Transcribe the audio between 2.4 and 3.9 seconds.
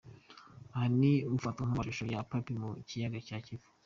mu kiyaga cya Kivu.